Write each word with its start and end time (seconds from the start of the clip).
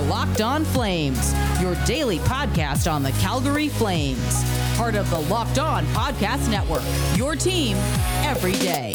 are 0.00 0.04
Locked 0.04 0.40
On 0.40 0.64
Flames, 0.64 1.34
your 1.60 1.74
daily 1.84 2.18
podcast 2.20 2.90
on 2.90 3.02
the 3.02 3.12
Calgary 3.12 3.68
Flames. 3.68 4.44
Part 4.76 4.94
of 4.94 5.08
the 5.10 5.18
Locked 5.20 5.58
On 5.58 5.84
Podcast 5.86 6.50
Network, 6.50 6.82
your 7.16 7.36
team 7.36 7.76
every 8.24 8.52
day. 8.52 8.94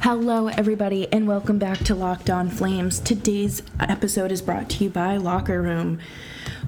Hello, 0.00 0.48
everybody, 0.48 1.10
and 1.12 1.26
welcome 1.26 1.58
back 1.58 1.78
to 1.78 1.94
Locked 1.94 2.30
On 2.30 2.48
Flames. 2.48 3.00
Today's 3.00 3.62
episode 3.80 4.32
is 4.32 4.42
brought 4.42 4.70
to 4.70 4.84
you 4.84 4.90
by 4.90 5.16
Locker 5.16 5.60
Room. 5.60 5.98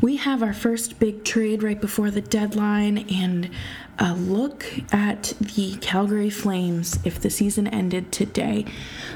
We 0.03 0.17
have 0.17 0.43
our 0.43 0.53
first 0.53 0.99
big 0.99 1.25
trade 1.25 1.63
right 1.63 1.81
before 1.81 2.11
the 2.11 2.21
deadline 2.21 2.99
and 3.11 3.49
a 3.99 4.13
look 4.13 4.67
at 4.93 5.33
the 5.41 5.77
Calgary 5.77 6.29
Flames 6.29 6.99
if 7.03 7.19
the 7.19 7.31
season 7.31 7.67
ended 7.67 8.13
today. 8.13 8.67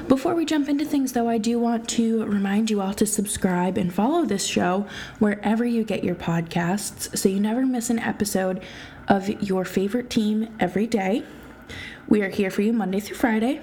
Before 0.07 0.33
we 0.33 0.43
jump 0.43 0.67
into 0.67 0.83
things, 0.83 1.13
though, 1.13 1.29
I 1.29 1.37
do 1.37 1.59
want 1.59 1.87
to 1.89 2.25
remind 2.25 2.71
you 2.71 2.81
all 2.81 2.95
to 2.95 3.05
subscribe 3.05 3.77
and 3.77 3.93
follow 3.93 4.25
this 4.25 4.47
show 4.47 4.87
wherever 5.19 5.63
you 5.63 5.83
get 5.83 6.03
your 6.03 6.15
podcasts 6.15 7.15
so 7.15 7.29
you 7.29 7.39
never 7.39 7.63
miss 7.63 7.91
an 7.91 7.99
episode 7.99 8.63
of 9.07 9.29
your 9.41 9.65
favorite 9.65 10.09
team 10.09 10.49
every 10.59 10.87
day. 10.87 11.23
We 12.07 12.23
are 12.23 12.29
here 12.29 12.49
for 12.49 12.63
you 12.63 12.73
Monday 12.73 12.99
through 12.99 13.17
Friday. 13.17 13.61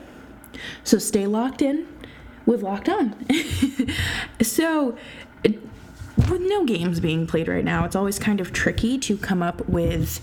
So 0.85 0.99
stay 0.99 1.27
locked 1.27 1.63
in 1.63 1.89
with 2.47 2.63
Locked 2.63 2.89
On. 2.89 3.15
so, 4.41 4.97
with 6.19 6.41
no 6.41 6.65
games 6.65 7.01
being 7.01 7.27
played 7.27 7.49
right 7.49 7.65
now, 7.65 7.85
it's 7.85 7.97
always 7.97 8.19
kind 8.19 8.41
of 8.41 8.53
tricky 8.53 8.99
to 8.99 9.17
come 9.17 9.43
up 9.43 9.69
with 9.69 10.21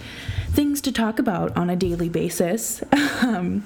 things 0.49 0.81
to 0.81 0.91
talk 0.91 1.19
about 1.19 1.55
on 1.55 1.69
a 1.69 1.75
daily 1.75 2.09
basis. 2.09 2.83
Um, 3.21 3.65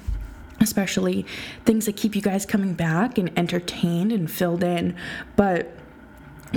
especially 0.60 1.26
things 1.64 1.86
that 1.86 1.96
keep 1.96 2.14
you 2.14 2.22
guys 2.22 2.46
coming 2.46 2.74
back 2.74 3.18
and 3.18 3.36
entertained 3.36 4.12
and 4.12 4.30
filled 4.30 4.62
in. 4.62 4.94
But 5.34 5.74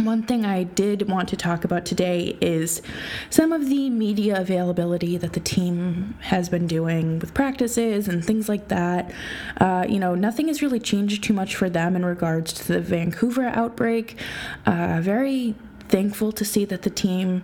one 0.02 0.24
thing 0.24 0.46
I 0.46 0.64
did 0.64 1.08
want 1.08 1.30
to 1.30 1.38
talk 1.38 1.64
about 1.64 1.86
today 1.86 2.38
is 2.42 2.82
some 3.30 3.52
of 3.52 3.70
the 3.70 3.90
media 3.90 4.40
availability 4.40 5.18
that 5.18 5.34
the 5.34 5.40
team 5.40 6.16
has 6.22 6.50
been 6.50 6.66
doing 6.66 7.20
with 7.20 7.34
practices 7.34 8.08
and 8.08 8.26
things 8.26 8.50
like 8.50 8.70
that. 8.70 9.12
Uh, 9.58 9.86
you 9.88 10.00
know, 10.00 10.16
nothing 10.16 10.48
has 10.48 10.62
really 10.62 10.80
changed 10.80 11.24
too 11.24 11.34
much 11.34 11.56
for 11.56 11.70
them 11.70 11.96
in 11.96 12.04
regards 12.04 12.54
to 12.54 12.68
the 12.68 12.80
Vancouver 12.80 13.46
outbreak. 13.46 14.18
Uh, 14.66 15.00
very 15.02 15.54
thankful 15.90 16.32
to 16.32 16.44
see 16.44 16.66
that 16.66 16.82
the 16.82 16.90
team 16.90 17.44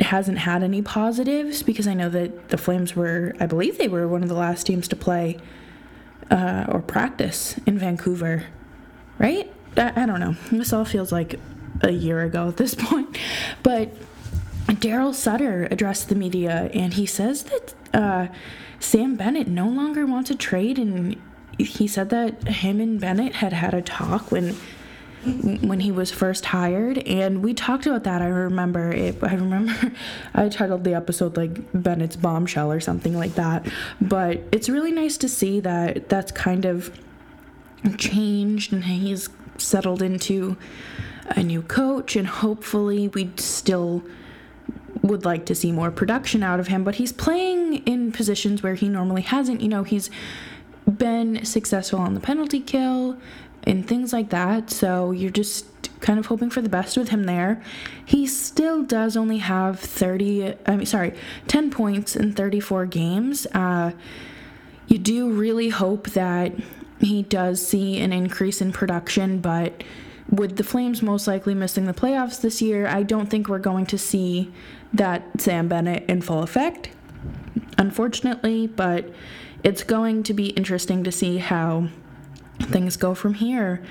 hasn't 0.00 0.38
had 0.38 0.62
any 0.62 0.82
positives 0.82 1.62
because 1.62 1.86
I 1.86 1.94
know 1.94 2.10
that 2.10 2.50
the 2.50 2.58
Flames 2.58 2.94
were, 2.94 3.34
I 3.40 3.46
believe 3.46 3.78
they 3.78 3.88
were 3.88 4.06
one 4.06 4.22
of 4.22 4.28
the 4.28 4.34
last 4.34 4.66
teams 4.66 4.88
to 4.88 4.96
play 4.96 5.38
uh, 6.30 6.66
or 6.68 6.80
practice 6.80 7.58
in 7.64 7.78
Vancouver, 7.78 8.44
right? 9.18 9.50
I, 9.76 10.06
don't 10.06 10.20
know. 10.20 10.36
This 10.50 10.72
all 10.72 10.84
feels 10.84 11.12
like 11.12 11.38
a 11.82 11.90
year 11.90 12.22
ago 12.22 12.48
at 12.48 12.56
this 12.56 12.74
point. 12.78 13.16
But 13.62 13.94
Daryl 14.66 15.14
Sutter 15.14 15.68
addressed 15.70 16.08
the 16.08 16.14
media 16.14 16.70
and 16.74 16.94
he 16.94 17.06
says 17.06 17.44
that 17.44 17.74
uh, 17.94 18.28
Sam 18.80 19.16
Bennett 19.16 19.48
no 19.48 19.68
longer 19.68 20.06
wants 20.06 20.30
a 20.30 20.34
trade. 20.34 20.78
And 20.78 21.20
he 21.58 21.86
said 21.86 22.10
that 22.10 22.48
him 22.48 22.80
and 22.80 23.00
Bennett 23.00 23.36
had 23.36 23.52
had 23.52 23.74
a 23.74 23.82
talk 23.82 24.30
when 24.30 24.56
when 25.24 25.80
he 25.80 25.90
was 25.90 26.12
first 26.12 26.44
hired 26.44 26.98
and 26.98 27.42
we 27.42 27.52
talked 27.52 27.84
about 27.84 28.04
that 28.04 28.22
i 28.22 28.26
remember 28.26 28.92
it 28.92 29.16
i 29.24 29.34
remember 29.34 29.74
i 30.34 30.48
titled 30.48 30.84
the 30.84 30.94
episode 30.94 31.36
like 31.36 31.58
bennett's 31.72 32.14
bombshell 32.14 32.70
or 32.70 32.78
something 32.78 33.16
like 33.16 33.34
that 33.34 33.66
but 34.00 34.40
it's 34.52 34.68
really 34.68 34.92
nice 34.92 35.16
to 35.16 35.28
see 35.28 35.58
that 35.58 36.08
that's 36.08 36.30
kind 36.30 36.64
of 36.64 36.96
changed 37.98 38.72
and 38.72 38.84
he's 38.84 39.28
settled 39.58 40.02
into 40.02 40.56
a 41.30 41.42
new 41.42 41.62
coach, 41.62 42.16
and 42.16 42.26
hopefully, 42.26 43.08
we 43.08 43.30
still 43.36 44.02
would 45.02 45.24
like 45.24 45.46
to 45.46 45.54
see 45.54 45.72
more 45.72 45.90
production 45.90 46.42
out 46.42 46.60
of 46.60 46.68
him. 46.68 46.84
But 46.84 46.96
he's 46.96 47.12
playing 47.12 47.84
in 47.86 48.12
positions 48.12 48.62
where 48.62 48.74
he 48.74 48.88
normally 48.88 49.22
hasn't. 49.22 49.60
You 49.60 49.68
know, 49.68 49.82
he's 49.82 50.10
been 50.86 51.44
successful 51.44 51.98
on 51.98 52.14
the 52.14 52.20
penalty 52.20 52.60
kill 52.60 53.16
and 53.64 53.86
things 53.86 54.12
like 54.12 54.30
that. 54.30 54.70
So 54.70 55.10
you're 55.10 55.30
just 55.30 55.66
kind 56.00 56.18
of 56.18 56.26
hoping 56.26 56.50
for 56.50 56.60
the 56.60 56.68
best 56.68 56.96
with 56.96 57.08
him 57.08 57.24
there. 57.24 57.60
He 58.04 58.26
still 58.26 58.84
does 58.84 59.16
only 59.16 59.38
have 59.38 59.80
30, 59.80 60.54
I 60.66 60.76
mean, 60.76 60.86
sorry, 60.86 61.14
10 61.48 61.70
points 61.70 62.14
in 62.14 62.32
34 62.32 62.86
games. 62.86 63.46
Uh, 63.52 63.92
you 64.86 64.98
do 64.98 65.30
really 65.30 65.70
hope 65.70 66.10
that 66.10 66.52
he 67.00 67.22
does 67.22 67.66
see 67.66 68.00
an 68.00 68.12
increase 68.12 68.60
in 68.60 68.72
production, 68.72 69.40
but 69.40 69.84
with 70.30 70.56
the 70.56 70.64
Flames 70.64 71.02
most 71.02 71.26
likely 71.26 71.54
missing 71.54 71.84
the 71.86 71.92
playoffs 71.92 72.40
this 72.40 72.60
year, 72.60 72.86
I 72.86 73.02
don't 73.02 73.26
think 73.26 73.48
we're 73.48 73.58
going 73.58 73.86
to 73.86 73.98
see 73.98 74.52
that 74.92 75.22
Sam 75.40 75.68
Bennett 75.68 76.04
in 76.08 76.22
full 76.22 76.42
effect, 76.42 76.90
unfortunately, 77.78 78.66
but 78.66 79.08
it's 79.62 79.82
going 79.82 80.22
to 80.24 80.34
be 80.34 80.48
interesting 80.50 81.04
to 81.04 81.12
see 81.12 81.38
how 81.38 81.88
things 82.60 82.96
go 82.96 83.14
from 83.14 83.34
here. 83.34 83.82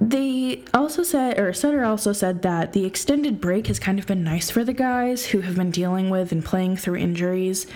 They 0.00 0.64
also 0.74 1.02
said, 1.02 1.38
or 1.38 1.52
Sutter 1.52 1.84
also 1.84 2.12
said 2.12 2.42
that 2.42 2.72
the 2.72 2.84
extended 2.84 3.40
break 3.40 3.66
has 3.66 3.78
kind 3.78 3.98
of 3.98 4.06
been 4.06 4.22
nice 4.22 4.50
for 4.50 4.64
the 4.64 4.72
guys 4.72 5.26
who 5.26 5.40
have 5.40 5.56
been 5.56 5.70
dealing 5.70 6.10
with 6.10 6.32
and 6.32 6.44
playing 6.44 6.76
through 6.76 6.96
injuries. 6.96 7.66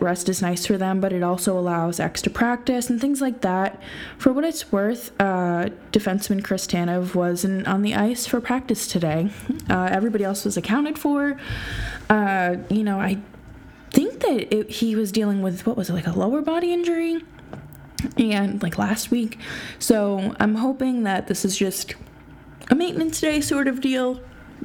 Rest 0.00 0.28
is 0.28 0.40
nice 0.40 0.66
for 0.66 0.78
them, 0.78 1.00
but 1.00 1.12
it 1.12 1.22
also 1.22 1.58
allows 1.58 2.00
extra 2.00 2.32
practice 2.32 2.88
and 2.88 3.00
things 3.00 3.20
like 3.20 3.40
that. 3.42 3.82
For 4.18 4.32
what 4.32 4.44
it's 4.44 4.70
worth, 4.70 5.12
uh, 5.20 5.70
defenseman 5.92 6.42
Chris 6.44 6.66
Tanev 6.66 7.14
was 7.14 7.44
in, 7.44 7.66
on 7.66 7.82
the 7.82 7.94
ice 7.94 8.26
for 8.26 8.40
practice 8.40 8.86
today. 8.86 9.30
Uh, 9.68 9.88
everybody 9.90 10.24
else 10.24 10.44
was 10.44 10.56
accounted 10.56 10.98
for. 10.98 11.38
Uh, 12.08 12.56
you 12.70 12.84
know, 12.84 13.00
I 13.00 13.18
think 13.90 14.20
that 14.20 14.54
it, 14.54 14.70
he 14.70 14.94
was 14.94 15.10
dealing 15.10 15.42
with 15.42 15.66
what 15.66 15.76
was 15.76 15.90
it, 15.90 15.94
like 15.94 16.06
a 16.06 16.12
lower 16.12 16.40
body 16.40 16.72
injury? 16.72 17.22
And 18.16 18.62
like 18.62 18.78
last 18.78 19.10
week. 19.10 19.38
So 19.78 20.36
I'm 20.38 20.56
hoping 20.56 21.04
that 21.04 21.26
this 21.26 21.44
is 21.44 21.56
just 21.56 21.94
a 22.70 22.74
maintenance 22.74 23.20
day 23.20 23.40
sort 23.40 23.66
of 23.68 23.80
deal 23.80 24.20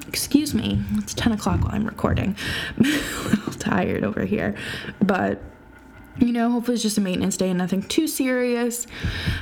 excuse 0.08 0.54
me, 0.54 0.82
it's 0.98 1.14
10 1.14 1.34
o'clock 1.34 1.62
while 1.62 1.74
I'm 1.74 1.86
recording. 1.86 2.36
I'm 2.78 2.86
a 2.86 3.30
little 3.30 3.54
tired 3.54 4.04
over 4.04 4.26
here. 4.26 4.56
But, 5.02 5.42
you 6.18 6.32
know, 6.32 6.52
hopefully 6.52 6.76
it's 6.76 6.84
just 6.84 6.98
a 6.98 7.02
maintenance 7.02 7.38
day 7.38 7.50
and 7.50 7.58
nothing 7.58 7.84
too 7.84 8.08
serious. 8.08 8.88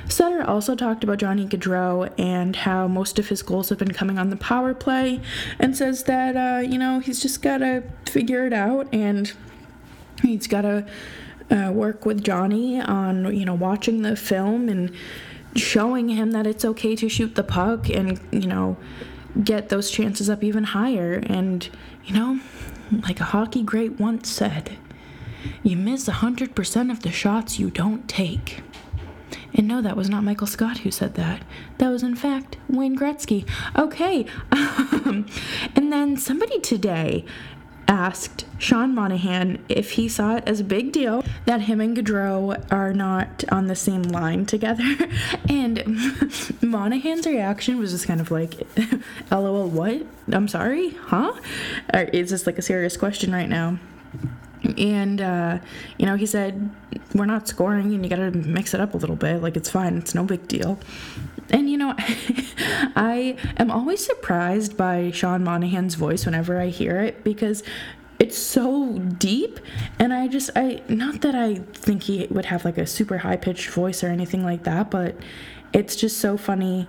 Sutter 0.09 0.44
also 0.44 0.75
talked 0.75 1.03
about 1.03 1.18
Johnny 1.19 1.46
Gaudreau 1.46 2.12
and 2.19 2.56
how 2.56 2.88
most 2.88 3.19
of 3.19 3.30
his 3.30 3.41
goals 3.41 3.69
have 3.69 3.78
been 3.78 3.94
coming 3.94 4.18
on 4.18 4.30
the 4.30 4.35
power 4.38 4.74
play 4.74 5.22
and 5.59 5.75
says 5.75 6.03
that, 6.03 6.35
uh, 6.35 6.59
you 6.59 6.78
know, 6.78 7.00
he's 7.00 7.22
just 7.22 7.41
got 7.41 7.59
to 7.59 7.84
figure 8.06 8.46
it 8.46 8.53
out 8.53 8.94
and 8.94 9.34
he's 10.22 10.47
got 10.47 10.62
to 10.62 10.85
uh, 11.50 11.72
work 11.72 12.06
with 12.06 12.24
Johnny 12.24 12.81
on, 12.81 13.35
you 13.35 13.46
know, 13.46 13.56
watching 13.56 14.02
the 14.02 14.16
film 14.16 14.69
and 14.69 14.91
showing 15.56 16.09
him 16.09 16.31
that 16.31 16.46
it's 16.46 16.66
okay 16.66 16.96
to 16.96 17.09
shoot 17.09 17.35
the 17.35 17.44
puck 17.44 17.90
and, 17.90 18.19
you 18.31 18.47
know, 18.47 18.78
get 19.44 19.70
those 19.70 19.90
chances 19.92 20.30
up 20.30 20.44
even 20.44 20.64
higher. 20.64 21.14
And, 21.14 21.68
you 22.06 22.14
know, 22.14 22.40
like 22.92 23.20
a 23.20 23.26
hockey 23.26 23.64
great 23.64 24.00
once 24.00 24.30
said, 24.30 24.78
you 25.64 25.78
miss 25.78 26.08
100% 26.08 26.92
of 26.92 27.02
the 27.02 27.12
shots 27.12 27.60
you 27.60 27.70
don't 27.70 28.08
take. 28.08 28.62
And 29.54 29.68
no, 29.68 29.82
that 29.82 29.98
was 29.98 30.10
not 30.10 30.24
Michael 30.24 30.48
Scott 30.48 30.80
who 30.80 30.92
said 30.92 31.16
that. 31.16 31.42
That 31.80 31.90
was, 31.90 32.04
in 32.04 32.16
fact, 32.16 32.58
Wayne 32.70 32.98
Gretzky. 32.98 33.48
Okay. 33.78 34.26
Um, 35.08 35.26
and 35.74 35.94
then 35.94 36.18
somebody 36.18 36.59
today 36.59 37.24
asked 37.88 38.46
Sean 38.59 38.94
Monahan 38.94 39.64
if 39.70 39.91
he 39.91 40.09
saw 40.09 40.35
it 40.35 40.44
as 40.46 40.59
a 40.59 40.64
big 40.64 40.91
deal 40.91 41.23
that 41.46 41.61
him 41.61 41.79
and 41.79 41.96
Gaudreau 41.96 42.72
are 42.72 42.94
not 42.94 43.44
on 43.50 43.67
the 43.67 43.76
same 43.76 44.03
line 44.03 44.46
together. 44.46 44.84
And 45.50 45.84
Monahan's 46.61 47.26
reaction 47.26 47.79
was 47.79 47.91
just 47.91 48.06
kind 48.06 48.20
of 48.20 48.32
like, 48.32 48.56
LOL, 49.32 49.70
what? 49.70 50.06
I'm 50.32 50.47
sorry? 50.47 50.90
Huh? 50.90 51.34
Or 51.94 52.02
is 52.02 52.32
this 52.32 52.46
like 52.46 52.58
a 52.58 52.61
serious 52.61 52.97
question 52.97 53.32
right 53.32 53.47
now? 53.47 53.79
And, 54.78 55.22
uh, 55.22 55.59
you 55.97 56.06
know, 56.06 56.16
he 56.16 56.26
said, 56.26 56.70
We're 57.14 57.26
not 57.26 57.47
scoring 57.47 57.94
and 57.94 58.03
you 58.03 58.09
gotta 58.09 58.32
mix 58.32 58.73
it 58.73 58.82
up 58.82 58.94
a 58.94 58.97
little 58.97 59.16
bit. 59.16 59.41
Like, 59.41 59.56
it's 59.56 59.70
fine, 59.70 59.97
it's 59.97 60.14
no 60.14 60.23
big 60.23 60.47
deal. 60.47 60.79
And, 61.49 61.70
you 61.70 61.78
know, 61.78 61.96
I 62.96 63.38
am 63.58 63.72
always 63.72 64.05
surprised 64.05 64.76
by 64.78 65.11
Sean 65.11 65.44
Monahan's 65.44 65.96
voice 65.96 66.26
whenever 66.26 66.59
I 66.59 66.67
hear 66.67 66.99
it 66.99 67.23
because 67.23 67.64
it's 68.20 68.38
so 68.38 68.97
deep. 68.97 69.59
And 69.99 70.11
i 70.14 70.28
just 70.28 70.49
i 70.55 70.82
not 70.88 71.22
that 71.22 71.35
i 71.35 71.55
think 71.73 72.03
he 72.03 72.26
would 72.32 72.46
have 72.46 72.66
like 72.66 72.78
a 72.78 72.88
super 72.88 73.20
high 73.20 73.35
pitched 73.35 73.70
voice 73.70 74.03
or 74.03 74.08
anything 74.08 74.44
like 74.44 74.64
that 74.64 74.90
but 74.90 75.16
it's 75.73 75.96
just 75.96 76.17
so 76.17 76.35
funny 76.38 76.88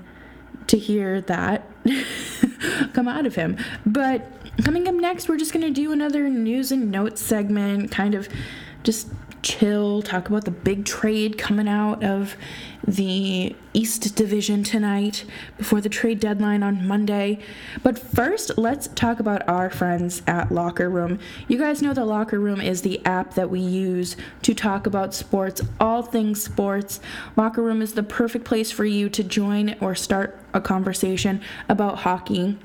to 0.69 0.79
hear 0.79 1.21
that 1.23 1.67
come 2.93 3.09
out 3.09 3.27
of 3.27 3.35
him. 3.35 3.57
But 3.85 4.31
coming 4.65 4.87
up 4.89 4.95
next 4.95 5.29
we're 5.29 5.39
just 5.39 5.53
going 5.53 5.67
to 5.67 5.71
do 5.71 5.93
another 5.93 6.29
news 6.29 6.73
and 6.73 6.91
notes 6.91 7.21
segment 7.21 7.91
kind 7.91 8.15
of 8.15 8.29
just 8.83 9.09
chill, 9.43 10.03
talk 10.03 10.29
about 10.29 10.45
the 10.45 10.51
big 10.51 10.85
trade 10.85 11.39
coming 11.39 11.69
out 11.69 12.03
of 12.03 12.37
the 12.87 13.55
East 13.75 14.15
Division 14.17 14.65
tonight 14.65 15.25
before 15.57 15.81
the 15.81 15.89
trade 15.89 16.21
deadline 16.21 16.63
on 16.63 16.87
Monday. 16.87 17.39
But 17.83 17.99
first, 17.99 18.57
let's 18.57 18.89
talk 18.89 19.21
about 19.21 19.49
our 19.49 19.71
friends 19.71 20.23
at 20.27 20.51
Locker 20.51 20.89
Room. 20.89 21.19
You 21.49 21.59
guys 21.59 21.83
know 21.83 21.93
that 21.93 22.05
Locker 22.05 22.41
Room 22.41 22.61
is 22.61 22.83
the 22.83 23.05
app 23.05 23.35
that 23.35 23.51
we 23.51 23.61
use 23.61 24.17
to 24.43 24.55
talk 24.55 24.87
about 24.87 25.15
sports, 25.15 25.61
all 25.79 26.03
things 26.03 26.43
sports. 26.43 27.01
Locker 27.37 27.63
Room 27.63 27.83
is 27.83 27.95
the 27.95 28.03
perfect 28.03 28.45
place 28.45 28.71
for 28.71 28.85
you 28.85 29.09
to 29.11 29.23
join 29.23 29.77
or 29.81 29.95
start 29.95 30.39
a 30.55 30.61
conversation 30.61 31.41
about 31.69 31.99
hockey 31.99 32.59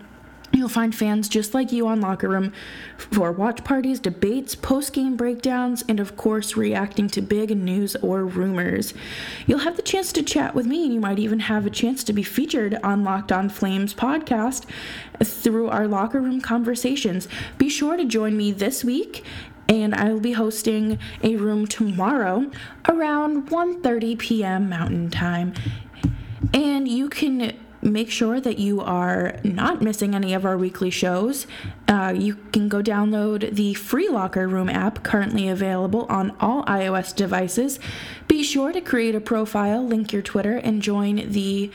You'll 0.64 0.70
find 0.70 0.96
fans 0.96 1.28
just 1.28 1.54
like 1.54 1.74
you 1.74 1.88
on 1.88 2.00
Locker 2.00 2.30
Room 2.30 2.54
for 2.96 3.34
watch 3.34 3.66
parties, 3.66 4.00
debates, 4.00 4.56
post 4.56 4.94
game 4.94 5.18
breakdowns, 5.18 5.84
and 5.90 6.00
of 6.00 6.16
course, 6.16 6.56
reacting 6.56 7.10
to 7.10 7.22
big 7.22 7.50
news 7.50 7.98
or 7.98 8.24
rumors. 8.24 8.94
You'll 9.46 9.60
have 9.60 9.76
the 9.76 9.82
chance 9.82 10.14
to 10.14 10.24
chat 10.24 10.56
with 10.56 10.66
me, 10.66 10.86
and 10.86 10.94
you 10.94 11.02
might 11.02 11.20
even 11.20 11.42
have 11.42 11.66
a 11.66 11.70
chance 11.70 12.02
to 12.06 12.14
be 12.14 12.24
featured 12.24 12.80
on 12.82 13.04
Locked 13.04 13.34
On 13.34 13.50
Flames 13.50 13.94
podcast 13.94 14.64
through 15.22 15.68
our 15.68 15.86
Locker 15.86 16.22
Room 16.22 16.40
conversations. 16.40 17.28
Be 17.58 17.68
sure 17.68 17.98
to 17.98 18.06
join 18.06 18.38
me 18.38 18.54
this 18.54 18.86
week 18.86 19.26
and 19.68 19.94
I 19.94 20.14
will 20.14 20.22
be 20.22 20.32
hosting 20.32 20.98
a 21.24 21.36
room 21.36 21.68
tomorrow 21.68 22.50
around 22.88 23.50
1:30 23.50 24.18
p.m. 24.18 24.70
Mountain 24.70 25.10
Time. 25.10 25.54
And 26.54 26.88
you 26.88 27.10
can 27.10 27.54
make 27.84 28.10
sure 28.10 28.40
that 28.40 28.58
you 28.58 28.82
are 28.82 29.38
not 29.44 29.82
missing 29.82 30.16
any 30.16 30.34
of 30.34 30.46
our 30.46 30.58
weekly 30.58 30.90
shows. 30.90 31.46
Uh, 31.88 32.14
you 32.16 32.36
can 32.52 32.70
go 32.70 32.82
download 32.82 33.54
the 33.54 33.74
free 33.74 34.08
Locker 34.08 34.48
Room 34.48 34.70
app 34.70 35.04
currently 35.04 35.48
available 35.48 36.06
on 36.10 36.36
all 36.40 36.64
iOS 36.66 37.16
devices. 37.16 37.80
Be 38.28 38.44
sure 38.44 38.72
to 38.72 38.82
create 38.82 39.16
a 39.16 39.22
profile, 39.22 39.86
link 39.86 40.14
your 40.14 40.22
Twitter, 40.22 40.58
and 40.58 40.82
join 40.82 41.30
the 41.32 41.72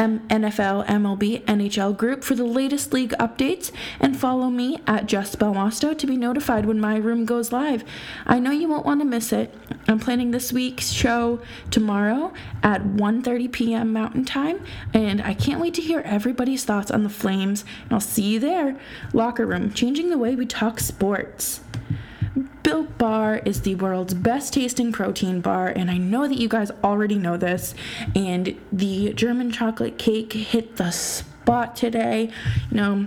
M- 0.00 0.26
NFL, 0.28 0.86
MLB, 0.86 1.44
NHL 1.44 1.94
group 1.94 2.24
for 2.24 2.34
the 2.34 2.44
latest 2.44 2.94
league 2.94 3.12
updates 3.20 3.70
and 4.00 4.18
follow 4.18 4.48
me 4.48 4.78
at 4.86 5.04
Jess 5.04 5.36
Belmosto 5.36 5.96
to 5.96 6.06
be 6.06 6.16
notified 6.16 6.64
when 6.64 6.80
my 6.80 6.96
room 6.96 7.26
goes 7.26 7.52
live. 7.52 7.84
I 8.26 8.38
know 8.38 8.50
you 8.50 8.66
won't 8.66 8.86
want 8.86 9.02
to 9.02 9.04
miss 9.04 9.30
it. 9.30 9.54
I'm 9.86 9.98
planning 9.98 10.30
this 10.30 10.54
week's 10.54 10.88
show 10.88 11.42
tomorrow 11.70 12.32
at 12.62 12.82
1:30 12.82 13.52
p.m. 13.52 13.92
Mountain 13.92 14.24
Time, 14.24 14.64
and 14.94 15.20
I 15.20 15.34
can't 15.34 15.60
wait 15.60 15.74
to 15.74 15.82
hear 15.82 16.00
everybody's 16.00 16.64
thoughts 16.64 16.90
on 16.90 17.02
the 17.02 17.10
Flames. 17.10 17.66
And 17.84 17.92
I'll 17.92 18.00
see 18.00 18.22
you 18.22 18.40
there. 18.40 18.80
Locker 19.12 19.44
room, 19.44 19.70
changing 19.70 20.08
the 20.08 20.16
way 20.16 20.34
we 20.34 20.46
talk 20.46 20.80
sports. 20.80 21.60
Built 22.62 22.98
Bar 22.98 23.40
is 23.44 23.62
the 23.62 23.74
world's 23.76 24.14
best 24.14 24.54
tasting 24.54 24.92
protein 24.92 25.40
bar, 25.40 25.68
and 25.68 25.90
I 25.90 25.96
know 25.96 26.28
that 26.28 26.38
you 26.38 26.48
guys 26.48 26.70
already 26.84 27.16
know 27.16 27.36
this. 27.36 27.74
And 28.14 28.58
the 28.70 29.12
German 29.14 29.50
chocolate 29.50 29.98
cake 29.98 30.32
hit 30.32 30.76
the 30.76 30.90
spot 30.90 31.74
today. 31.76 32.30
You 32.70 32.76
know, 32.76 33.06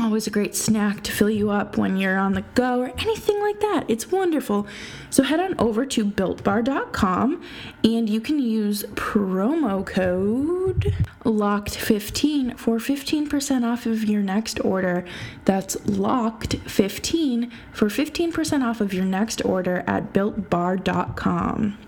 always 0.00 0.26
a 0.26 0.30
great 0.30 0.54
snack 0.54 1.02
to 1.02 1.12
fill 1.12 1.30
you 1.30 1.50
up 1.50 1.76
when 1.76 1.96
you're 1.96 2.18
on 2.18 2.34
the 2.34 2.44
go 2.54 2.80
or 2.80 2.88
anything 2.98 3.40
like 3.40 3.60
that. 3.60 3.84
It's 3.88 4.10
wonderful. 4.10 4.66
So 5.10 5.22
head 5.22 5.40
on 5.40 5.54
over 5.58 5.84
to 5.86 6.04
builtbar.com 6.04 7.42
and 7.84 8.08
you 8.08 8.20
can 8.20 8.38
use 8.38 8.84
promo 8.94 9.84
code 9.84 10.94
LOCKED15 11.24 12.58
for 12.58 12.78
15% 12.78 13.64
off 13.64 13.86
of 13.86 14.04
your 14.04 14.22
next 14.22 14.64
order. 14.64 15.04
That's 15.44 15.76
LOCKED15 15.76 17.50
for 17.72 17.86
15% 17.86 18.64
off 18.64 18.80
of 18.80 18.94
your 18.94 19.04
next 19.04 19.44
order 19.44 19.84
at 19.86 20.12
builtbar.com. 20.12 21.78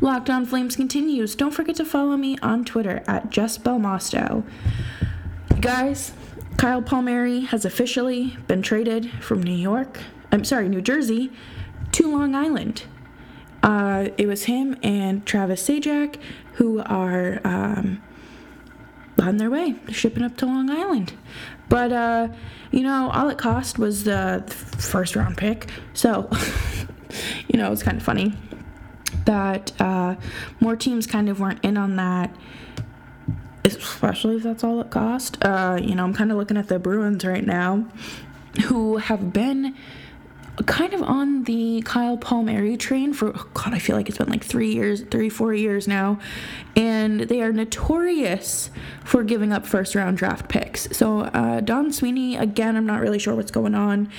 Locked 0.00 0.30
on 0.30 0.46
Flames 0.46 0.76
continues. 0.76 1.34
Don't 1.34 1.50
forget 1.50 1.76
to 1.76 1.84
follow 1.84 2.16
me 2.16 2.38
on 2.38 2.64
Twitter 2.64 3.02
at 3.06 3.30
Jess 3.30 3.58
Belmosto. 3.58 4.44
Guys, 5.60 6.12
Kyle 6.56 6.82
Palmieri 6.82 7.40
has 7.40 7.64
officially 7.64 8.36
been 8.46 8.62
traded 8.62 9.10
from 9.22 9.42
New 9.42 9.54
York, 9.54 9.98
I'm 10.32 10.44
sorry, 10.44 10.68
New 10.68 10.80
Jersey, 10.80 11.30
to 11.92 12.10
Long 12.10 12.34
Island. 12.34 12.84
Uh, 13.62 14.08
it 14.18 14.26
was 14.26 14.44
him 14.44 14.76
and 14.82 15.24
Travis 15.26 15.66
Zajac 15.66 16.16
who 16.54 16.80
are 16.80 17.40
um, 17.44 18.02
on 19.20 19.38
their 19.38 19.50
way, 19.50 19.76
shipping 19.90 20.22
up 20.22 20.36
to 20.38 20.46
Long 20.46 20.70
Island. 20.70 21.14
But, 21.68 21.92
uh, 21.92 22.28
you 22.70 22.82
know, 22.82 23.10
all 23.10 23.28
it 23.28 23.38
cost 23.38 23.78
was 23.78 24.04
the 24.04 24.44
first 24.78 25.16
round 25.16 25.36
pick. 25.36 25.68
So, 25.92 26.28
you 27.48 27.58
know, 27.58 27.72
it's 27.72 27.82
kind 27.82 27.96
of 27.96 28.02
funny 28.02 28.34
that 29.24 29.72
uh, 29.80 30.16
more 30.60 30.76
teams 30.76 31.06
kind 31.06 31.28
of 31.28 31.40
weren't 31.40 31.64
in 31.64 31.76
on 31.76 31.96
that 31.96 32.34
especially 33.64 34.36
if 34.36 34.42
that's 34.42 34.62
all 34.62 34.80
it 34.80 34.90
cost. 34.90 35.42
Uh, 35.44 35.78
you 35.80 35.94
know, 35.94 36.04
I'm 36.04 36.14
kind 36.14 36.30
of 36.30 36.36
looking 36.36 36.56
at 36.56 36.68
the 36.68 36.78
Bruins 36.78 37.24
right 37.24 37.44
now, 37.44 37.86
who 38.66 38.98
have 38.98 39.32
been 39.32 39.74
kind 40.66 40.94
of 40.94 41.02
on 41.02 41.44
the 41.44 41.82
Kyle 41.84 42.16
Palmieri 42.16 42.76
train 42.76 43.12
for 43.12 43.36
oh 43.36 43.48
God, 43.54 43.74
I 43.74 43.78
feel 43.80 43.96
like 43.96 44.08
it's 44.08 44.18
been 44.18 44.28
like 44.28 44.44
three 44.44 44.72
years, 44.72 45.02
three, 45.02 45.28
four 45.28 45.52
years 45.52 45.88
now, 45.88 46.20
and 46.76 47.20
they 47.22 47.42
are 47.42 47.52
notorious 47.52 48.70
for 49.04 49.24
giving 49.24 49.52
up 49.52 49.66
first 49.66 49.94
round 49.94 50.16
draft 50.16 50.48
picks. 50.48 50.96
So 50.96 51.22
uh, 51.22 51.60
Don 51.60 51.92
Sweeney, 51.92 52.36
again, 52.36 52.76
I'm 52.76 52.86
not 52.86 53.00
really 53.00 53.18
sure 53.18 53.34
what's 53.34 53.50
going 53.50 53.74
on. 53.74 54.10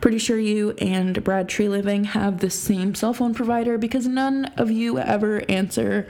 Pretty 0.00 0.18
sure 0.18 0.38
you 0.38 0.70
and 0.78 1.22
Brad 1.22 1.48
Treliving 1.48 2.06
have 2.06 2.38
the 2.38 2.48
same 2.48 2.94
cell 2.94 3.12
phone 3.12 3.34
provider 3.34 3.76
because 3.76 4.06
none 4.06 4.46
of 4.56 4.70
you 4.70 4.98
ever 4.98 5.42
answer 5.48 6.06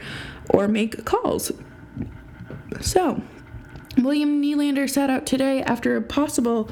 or 0.50 0.68
make 0.68 1.04
calls. 1.04 1.50
So, 2.80 3.22
William 3.98 4.42
Nylander 4.42 4.88
sat 4.88 5.10
out 5.10 5.26
today 5.26 5.62
after 5.62 5.96
a 5.96 6.02
possible, 6.02 6.70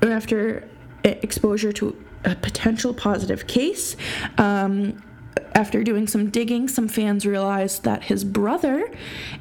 after 0.00 0.68
exposure 1.04 1.72
to 1.72 2.04
a 2.24 2.34
potential 2.34 2.94
positive 2.94 3.46
case. 3.46 3.96
Um, 4.38 5.02
after 5.54 5.82
doing 5.84 6.06
some 6.06 6.30
digging, 6.30 6.68
some 6.68 6.88
fans 6.88 7.26
realized 7.26 7.84
that 7.84 8.04
his 8.04 8.24
brother 8.24 8.90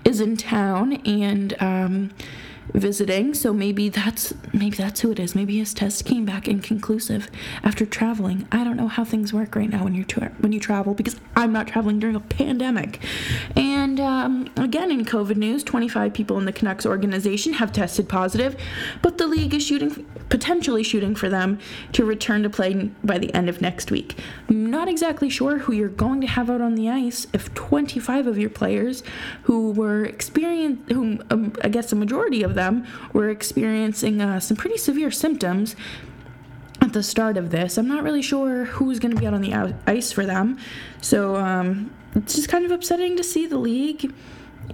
is 0.03 0.19
in 0.19 0.35
town 0.35 0.93
and 1.05 1.55
um, 1.61 2.11
visiting. 2.73 3.33
So 3.33 3.53
maybe 3.53 3.89
that's 3.89 4.33
maybe 4.53 4.77
that's 4.77 5.01
who 5.01 5.11
it 5.11 5.19
is. 5.19 5.35
Maybe 5.35 5.57
his 5.57 5.73
test 5.73 6.05
came 6.05 6.25
back 6.25 6.47
inconclusive 6.47 7.29
after 7.63 7.85
traveling. 7.85 8.47
I 8.51 8.63
don't 8.63 8.77
know 8.77 8.87
how 8.87 9.03
things 9.03 9.33
work 9.33 9.55
right 9.55 9.69
now 9.69 9.83
when 9.83 9.95
you 9.95 10.03
tra- 10.03 10.31
when 10.39 10.51
you 10.51 10.59
travel 10.59 10.93
because 10.93 11.19
I'm 11.35 11.51
not 11.51 11.67
traveling 11.67 11.99
during 11.99 12.15
a 12.15 12.21
pandemic. 12.21 12.99
And 13.55 13.99
um, 13.99 14.49
again, 14.57 14.91
in 14.91 15.05
COVID 15.05 15.35
news, 15.35 15.63
25 15.63 16.13
people 16.13 16.37
in 16.37 16.45
the 16.45 16.53
Canucks 16.53 16.85
organization 16.85 17.53
have 17.53 17.71
tested 17.71 18.07
positive, 18.07 18.55
but 19.01 19.17
the 19.17 19.27
league 19.27 19.53
is 19.53 19.63
shooting 19.63 20.05
potentially 20.29 20.81
shooting 20.81 21.13
for 21.13 21.27
them 21.27 21.59
to 21.91 22.05
return 22.05 22.41
to 22.43 22.49
play 22.49 22.89
by 23.03 23.17
the 23.17 23.33
end 23.33 23.49
of 23.49 23.59
next 23.61 23.91
week. 23.91 24.17
Not 24.47 24.87
exactly 24.87 25.29
sure 25.29 25.57
who 25.59 25.73
you're 25.73 25.89
going 25.89 26.21
to 26.21 26.27
have 26.27 26.49
out 26.49 26.61
on 26.61 26.75
the 26.75 26.89
ice 26.89 27.27
if 27.33 27.53
25 27.53 28.27
of 28.27 28.37
your 28.37 28.49
players 28.49 29.03
who 29.43 29.71
were 29.71 30.05
experienced, 30.05 30.89
who 30.91 31.19
um, 31.29 31.53
I 31.63 31.67
guess 31.67 31.91
a 31.91 31.95
majority 31.95 32.43
of 32.43 32.55
them 32.55 32.60
them 32.61 32.85
were 33.13 33.29
experiencing 33.29 34.21
uh, 34.21 34.39
some 34.39 34.57
pretty 34.57 34.77
severe 34.77 35.11
symptoms 35.11 35.75
at 36.81 36.93
the 36.93 37.03
start 37.03 37.37
of 37.37 37.51
this. 37.51 37.77
I'm 37.77 37.87
not 37.87 38.03
really 38.03 38.21
sure 38.21 38.65
who's 38.65 38.99
going 38.99 39.13
to 39.13 39.19
be 39.19 39.27
out 39.27 39.33
on 39.33 39.41
the 39.41 39.75
ice 39.87 40.11
for 40.11 40.25
them. 40.25 40.57
So 41.01 41.35
um, 41.35 41.91
it's 42.15 42.35
just 42.35 42.49
kind 42.49 42.65
of 42.65 42.71
upsetting 42.71 43.17
to 43.17 43.23
see 43.23 43.45
the 43.45 43.57
league 43.57 44.13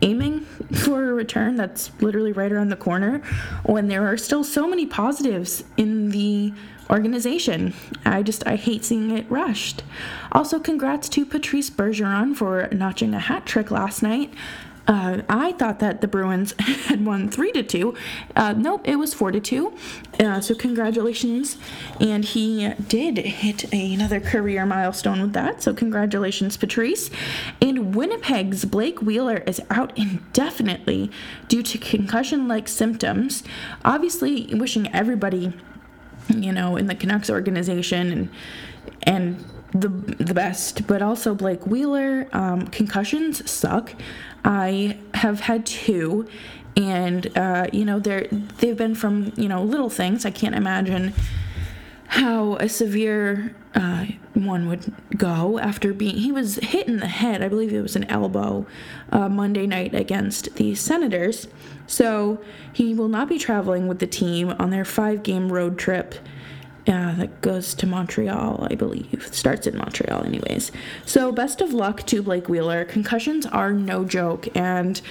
aiming 0.01 0.41
for 0.75 1.10
a 1.10 1.13
return 1.13 1.56
that's 1.56 1.91
literally 2.01 2.32
right 2.32 2.51
around 2.51 2.70
the 2.70 2.77
corner 2.77 3.20
when 3.63 3.88
there 3.88 4.06
are 4.08 4.17
still 4.17 4.44
so 4.44 4.67
many 4.67 4.86
positives 4.86 5.63
in 5.75 6.10
the 6.12 6.53
organization. 6.89 7.74
I 8.06 8.24
just 8.24 8.48
I 8.48 8.56
hate 8.56 8.86
seeing 8.86 9.12
it 9.12 9.29
rushed. 9.29 9.84
Also 10.32 10.60
congrats 10.60 11.10
to 11.10 11.25
Patrice 11.25 11.70
Bergeron 11.70 12.36
for 12.36 12.70
notching 12.72 13.13
a 13.13 13.20
hat 13.20 13.46
trick 13.46 13.72
last 13.72 14.01
night. 14.01 14.34
Uh, 14.88 15.22
I 15.27 15.51
thought 15.53 15.79
that 15.79 16.00
the 16.00 16.08
Bruins 16.08 16.53
had 16.60 17.06
won 17.06 17.29
three 17.29 17.51
to 17.51 17.63
two. 17.63 17.96
Uh, 18.36 18.53
nope, 18.53 18.82
it 18.86 18.96
was 18.96 19.13
four 19.13 19.32
to 19.32 19.39
two. 19.39 19.74
Uh, 20.20 20.39
so 20.39 20.56
congratulations, 20.56 21.58
and 22.00 22.24
he 22.24 22.70
did 22.88 23.17
hit 23.17 23.72
another 23.74 24.20
career 24.20 24.65
milestone 24.65 25.22
with 25.22 25.34
that. 25.34 25.62
So 25.62 25.74
congratulations, 25.74 26.56
Patrice. 26.56 27.10
And 27.62 27.94
Winnipeg's 27.94 28.65
Blake 28.65 29.01
Wheeler 29.01 29.38
is 29.46 29.62
out 29.70 29.98
indefinitely 29.98 31.12
due 31.48 31.63
to 31.63 31.77
concussion-like 31.77 32.67
symptoms. 32.67 33.44
Obviously, 33.84 34.53
wishing 34.56 34.94
everybody, 34.94 35.53
you 36.29 36.51
know, 36.53 36.77
in 36.77 36.88
the 36.88 36.96
Canucks 36.96 37.29
organization 37.29 38.12
and 38.12 38.29
and 39.03 39.46
the 39.81 39.89
the 39.89 40.34
best, 40.34 40.88
but 40.88 41.01
also 41.01 41.34
Blake 41.36 41.65
Wheeler. 41.65 42.27
Um, 42.34 42.67
concussions 42.67 43.50
suck. 43.50 43.93
I 44.43 44.98
have 45.13 45.41
had 45.41 45.65
two, 45.65 46.27
and 46.75 47.36
uh, 47.38 47.67
you 47.72 47.86
know 47.86 48.00
they're 48.00 48.27
they've 48.27 48.77
been 48.77 48.96
from 48.96 49.34
you 49.36 49.48
know 49.48 49.63
little 49.63 49.89
things. 49.89 50.25
I 50.25 50.31
can't 50.31 50.55
imagine 50.55 51.13
how 52.07 52.55
a 52.55 52.69
severe 52.69 53.53
uh, 53.75 54.05
one 54.34 54.67
would 54.67 54.93
go 55.17 55.60
after 55.60 55.93
being 55.93 56.15
he 56.17 56.31
was 56.31 56.55
hit 56.55 56.88
in 56.88 56.98
the 56.98 57.07
head 57.07 57.41
i 57.41 57.48
believe 57.48 57.74
it 57.74 57.81
was 57.81 57.96
an 57.96 58.03
elbow 58.05 58.65
uh, 59.12 59.27
monday 59.27 59.67
night 59.67 59.93
against 59.93 60.55
the 60.55 60.74
senators 60.74 61.48
so 61.86 62.39
he 62.72 62.93
will 62.93 63.07
not 63.07 63.27
be 63.27 63.38
traveling 63.38 63.88
with 63.88 64.00
the 64.00 64.07
team 64.07 64.53
on 64.57 64.69
their 64.69 64.86
five 64.86 65.22
game 65.22 65.51
road 65.51 65.77
trip 65.77 66.15
uh, 66.88 67.13
that 67.15 67.41
goes 67.41 67.74
to 67.75 67.86
Montreal, 67.86 68.67
I 68.70 68.75
believe. 68.75 69.27
Starts 69.32 69.67
in 69.67 69.77
Montreal, 69.77 70.24
anyways. 70.24 70.72
So, 71.06 71.32
best 71.32 71.62
of 71.62 71.74
luck 71.74 72.06
to 72.08 72.22
Blake 72.22 72.48
Wheeler. 72.48 72.86
Concussions 72.86 73.46
are 73.46 73.74
no 73.74 74.06
joke, 74.06 74.48
and 74.56 75.01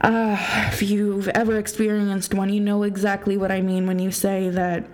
uh, 0.00 0.36
if 0.72 0.82
you've 0.82 1.28
ever 1.28 1.58
experienced 1.58 2.34
one, 2.34 2.52
you 2.52 2.60
know 2.60 2.82
exactly 2.82 3.36
what 3.36 3.50
I 3.50 3.60
mean 3.60 3.86
when 3.86 3.98
you 3.98 4.10
say 4.10 4.50
that 4.50 4.84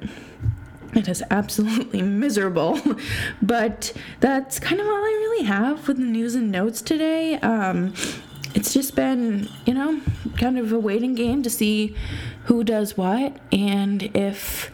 it 0.94 1.08
is 1.08 1.22
absolutely 1.30 2.02
miserable. 2.22 2.80
but 3.42 3.92
that's 4.20 4.58
kind 4.58 4.80
of 4.80 4.86
all 4.86 4.92
I 5.04 5.18
really 5.20 5.44
have 5.44 5.88
with 5.88 5.98
the 5.98 6.04
news 6.04 6.34
and 6.34 6.50
notes 6.50 6.82
today. 6.82 7.34
Um, 7.36 7.94
it's 8.54 8.72
just 8.72 8.96
been, 8.96 9.48
you 9.66 9.74
know, 9.74 10.00
kind 10.36 10.58
of 10.58 10.72
a 10.72 10.78
waiting 10.78 11.14
game 11.14 11.42
to 11.42 11.50
see 11.50 11.96
who 12.44 12.64
does 12.64 12.96
what 12.96 13.36
and 13.52 14.02
if 14.16 14.70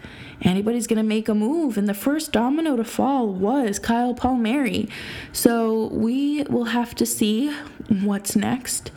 anybody's 0.46 0.86
going 0.86 0.98
to 0.98 1.02
make 1.02 1.28
a 1.28 1.34
move. 1.34 1.76
And 1.76 1.88
the 1.88 1.94
first 1.94 2.32
domino 2.32 2.76
to 2.76 2.84
fall 2.84 3.28
was 3.28 3.78
Kyle 3.78 4.14
Palmieri. 4.14 4.88
So 5.32 5.88
we 5.88 6.44
will 6.44 6.64
have 6.64 6.94
to 6.96 7.06
see 7.06 7.54
what's 7.88 8.36
next. 8.36 8.90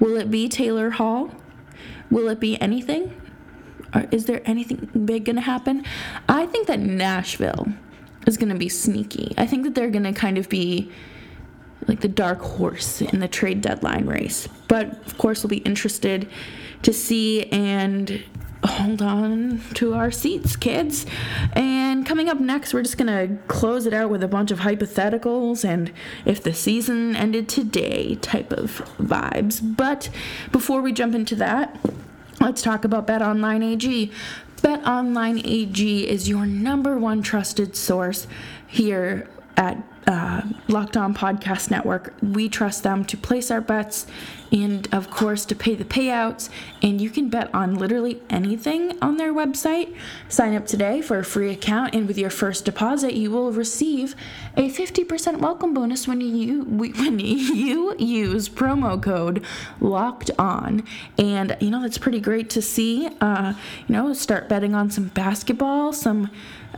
Will 0.00 0.16
it 0.16 0.30
be 0.30 0.48
Taylor 0.48 0.90
Hall? 0.90 1.30
Will 2.10 2.28
it 2.28 2.40
be 2.40 2.60
anything? 2.60 3.14
Or 3.94 4.06
is 4.10 4.26
there 4.26 4.42
anything 4.44 4.88
big 5.04 5.24
going 5.24 5.36
to 5.36 5.42
happen? 5.42 5.84
I 6.28 6.46
think 6.46 6.66
that 6.66 6.78
Nashville 6.78 7.68
is 8.26 8.36
going 8.36 8.50
to 8.50 8.58
be 8.58 8.68
sneaky. 8.68 9.34
I 9.38 9.46
think 9.46 9.64
that 9.64 9.74
they're 9.74 9.90
going 9.90 10.04
to 10.04 10.12
kind 10.12 10.36
of 10.36 10.48
be 10.48 10.90
like 11.86 12.00
the 12.00 12.08
dark 12.08 12.40
horse 12.40 13.00
in 13.00 13.20
the 13.20 13.28
trade 13.28 13.62
deadline 13.62 14.06
race. 14.06 14.46
But 14.68 15.06
of 15.06 15.16
course, 15.16 15.42
we'll 15.42 15.48
be 15.48 15.58
interested 15.58 16.28
to 16.82 16.92
see 16.92 17.44
and 17.44 18.22
hold 18.78 19.02
on 19.02 19.60
to 19.74 19.94
our 19.94 20.10
seats, 20.10 20.56
kids. 20.56 21.04
And 21.52 22.06
coming 22.06 22.28
up 22.28 22.38
next, 22.38 22.72
we're 22.72 22.82
just 22.82 22.96
going 22.96 23.08
to 23.28 23.42
close 23.48 23.86
it 23.86 23.92
out 23.92 24.08
with 24.08 24.22
a 24.22 24.28
bunch 24.28 24.50
of 24.50 24.60
hypotheticals 24.60 25.64
and 25.64 25.92
if 26.24 26.42
the 26.42 26.54
season 26.54 27.16
ended 27.16 27.48
today 27.48 28.14
type 28.16 28.52
of 28.52 28.82
vibes. 28.98 29.60
But 29.76 30.08
before 30.52 30.80
we 30.80 30.92
jump 30.92 31.14
into 31.14 31.34
that, 31.36 31.78
let's 32.40 32.62
talk 32.62 32.84
about 32.84 33.06
Bet 33.06 33.20
Online 33.20 33.62
AG. 33.62 34.12
Bet 34.62 34.86
Online 34.86 35.40
AG 35.44 36.08
is 36.08 36.28
your 36.28 36.46
number 36.46 36.96
one 36.96 37.22
trusted 37.22 37.76
source 37.76 38.26
here 38.66 39.28
at 39.56 39.82
uh, 40.06 40.42
Locked 40.68 40.96
On 40.96 41.14
Podcast 41.14 41.70
Network. 41.70 42.14
We 42.22 42.48
trust 42.48 42.82
them 42.82 43.04
to 43.06 43.16
place 43.16 43.50
our 43.50 43.60
bets 43.60 44.06
and, 44.52 44.88
of 44.92 45.10
course, 45.10 45.44
to 45.46 45.54
pay 45.54 45.74
the 45.74 45.84
payouts. 45.84 46.48
And 46.82 47.00
you 47.00 47.10
can 47.10 47.28
bet 47.28 47.52
on 47.54 47.74
literally 47.74 48.22
anything 48.30 48.98
on 49.02 49.16
their 49.16 49.32
website. 49.32 49.94
Sign 50.28 50.54
up 50.54 50.66
today 50.66 51.00
for 51.02 51.18
a 51.18 51.24
free 51.24 51.50
account, 51.50 51.94
and 51.94 52.06
with 52.06 52.18
your 52.18 52.30
first 52.30 52.64
deposit, 52.64 53.14
you 53.14 53.30
will 53.30 53.52
receive 53.52 54.14
a 54.56 54.70
50% 54.70 55.38
welcome 55.38 55.74
bonus 55.74 56.08
when 56.08 56.20
you 56.20 56.62
when 56.64 57.18
you 57.18 57.96
use 57.98 58.48
promo 58.48 59.00
code 59.02 59.44
Locked 59.80 60.30
On. 60.38 60.82
And 61.16 61.56
you 61.60 61.70
know 61.70 61.82
that's 61.82 61.98
pretty 61.98 62.20
great 62.20 62.50
to 62.50 62.62
see. 62.62 63.08
Uh, 63.20 63.54
you 63.86 63.92
know, 63.94 64.12
start 64.12 64.48
betting 64.48 64.74
on 64.74 64.90
some 64.90 65.08
basketball, 65.08 65.92
some 65.92 66.30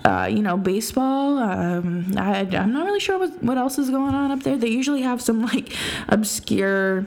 uh, 0.04 0.28
you 0.30 0.42
know, 0.42 0.56
baseball. 0.56 1.38
Um, 1.38 2.14
I, 2.16 2.40
I'm 2.40 2.72
not 2.72 2.86
really 2.86 3.00
sure 3.00 3.18
what, 3.18 3.42
what 3.42 3.58
else 3.58 3.78
is 3.78 3.90
going 3.90 4.14
on 4.14 4.30
up 4.30 4.42
there. 4.42 4.56
They 4.56 4.68
usually 4.68 5.02
have 5.02 5.20
some 5.20 5.42
like 5.42 5.74
obscure 6.08 7.06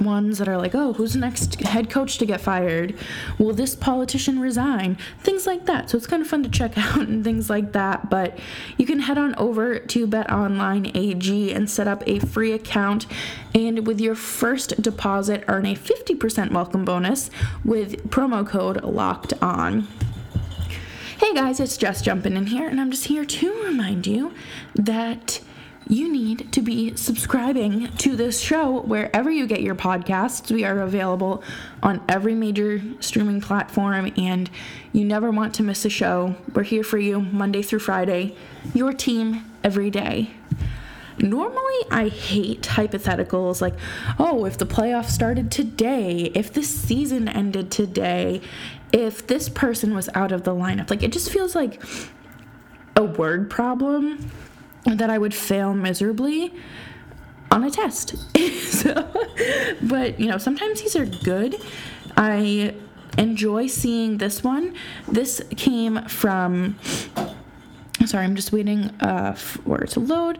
ones 0.00 0.38
that 0.38 0.48
are 0.48 0.56
like, 0.56 0.74
oh, 0.74 0.94
who's 0.94 1.12
the 1.12 1.18
next 1.18 1.60
head 1.60 1.90
coach 1.90 2.18
to 2.18 2.26
get 2.26 2.40
fired? 2.40 2.94
Will 3.38 3.52
this 3.52 3.74
politician 3.74 4.40
resign? 4.40 4.96
Things 5.20 5.46
like 5.46 5.66
that. 5.66 5.90
So 5.90 5.96
it's 5.96 6.06
kind 6.06 6.22
of 6.22 6.28
fun 6.28 6.42
to 6.42 6.48
check 6.48 6.72
out 6.78 7.06
and 7.08 7.22
things 7.22 7.50
like 7.50 7.72
that. 7.72 8.08
But 8.08 8.38
you 8.76 8.86
can 8.86 9.00
head 9.00 9.18
on 9.18 9.34
over 9.36 9.78
to 9.78 10.06
BetOnline 10.06 10.96
AG 10.96 11.52
and 11.52 11.68
set 11.68 11.88
up 11.88 12.02
a 12.06 12.18
free 12.20 12.52
account. 12.52 13.06
And 13.54 13.86
with 13.86 14.00
your 14.00 14.14
first 14.14 14.80
deposit, 14.80 15.44
earn 15.48 15.66
a 15.66 15.74
50% 15.74 16.52
welcome 16.52 16.84
bonus 16.84 17.30
with 17.64 18.10
promo 18.10 18.46
code 18.46 18.82
LOCKED 18.82 19.34
ON. 19.42 19.88
Hey 21.18 21.32
guys, 21.32 21.60
it's 21.60 21.78
Jess 21.78 22.02
jumping 22.02 22.36
in 22.36 22.48
here, 22.48 22.68
and 22.68 22.78
I'm 22.78 22.90
just 22.90 23.06
here 23.06 23.24
to 23.24 23.64
remind 23.64 24.06
you 24.06 24.34
that 24.74 25.40
you 25.88 26.10
need 26.10 26.52
to 26.52 26.62
be 26.62 26.96
subscribing 26.96 27.88
to 27.98 28.16
this 28.16 28.40
show 28.40 28.80
wherever 28.80 29.30
you 29.30 29.46
get 29.46 29.62
your 29.62 29.76
podcasts. 29.76 30.50
We 30.50 30.64
are 30.64 30.80
available 30.80 31.44
on 31.82 32.02
every 32.08 32.34
major 32.34 32.82
streaming 32.98 33.40
platform, 33.40 34.12
and 34.16 34.50
you 34.92 35.04
never 35.04 35.30
want 35.30 35.54
to 35.54 35.62
miss 35.62 35.84
a 35.84 35.90
show. 35.90 36.34
We're 36.52 36.64
here 36.64 36.82
for 36.82 36.98
you 36.98 37.20
Monday 37.20 37.62
through 37.62 37.78
Friday, 37.78 38.34
your 38.74 38.92
team 38.92 39.44
every 39.62 39.90
day. 39.90 40.30
Normally, 41.18 41.78
I 41.90 42.08
hate 42.08 42.62
hypotheticals 42.62 43.60
like, 43.60 43.74
oh, 44.18 44.44
if 44.44 44.58
the 44.58 44.66
playoffs 44.66 45.10
started 45.10 45.50
today, 45.50 46.32
if 46.34 46.52
this 46.52 46.68
season 46.68 47.28
ended 47.28 47.70
today, 47.70 48.42
if 48.92 49.26
this 49.26 49.48
person 49.48 49.94
was 49.94 50.08
out 50.14 50.32
of 50.32 50.42
the 50.42 50.50
lineup. 50.50 50.90
Like, 50.90 51.02
it 51.02 51.12
just 51.12 51.30
feels 51.30 51.54
like 51.54 51.80
a 52.96 53.04
word 53.04 53.48
problem 53.48 54.30
that 54.94 55.10
I 55.10 55.18
would 55.18 55.34
fail 55.34 55.74
miserably 55.74 56.52
on 57.50 57.64
a 57.64 57.70
test. 57.70 58.16
so, 58.68 59.08
but, 59.82 60.20
you 60.20 60.28
know, 60.28 60.38
sometimes 60.38 60.82
these 60.82 60.96
are 60.96 61.06
good. 61.06 61.56
I 62.16 62.74
enjoy 63.18 63.66
seeing 63.66 64.18
this 64.18 64.44
one. 64.44 64.74
This 65.08 65.42
came 65.56 66.04
from, 66.06 66.76
sorry, 68.04 68.24
I'm 68.24 68.36
just 68.36 68.52
waiting 68.52 68.90
uh, 69.00 69.34
for 69.34 69.82
it 69.82 69.90
to 69.90 70.00
load. 70.00 70.38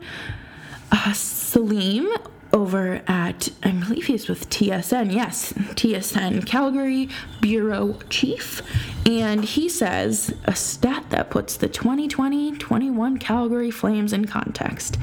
Uh, 0.93 1.13
Salim 1.13 2.09
over 2.57 3.03
at, 3.07 3.51
I 3.63 3.71
believe 3.73 4.07
he's 4.07 4.29
with 4.29 4.49
TSN, 4.49 5.13
yes, 5.13 5.53
TSN 5.53 6.47
Calgary 6.47 7.11
Bureau 7.43 7.99
Chief. 8.09 8.63
And 9.07 9.45
he 9.45 9.69
says 9.69 10.35
a 10.47 10.57
stat 10.57 11.05
that 11.11 11.29
puts 11.29 11.59
the 11.59 11.69
2020 11.69 12.53
21 12.53 13.19
Calgary 13.19 13.71
Flames 13.71 14.15
in 14.15 14.25
context. 14.25 14.97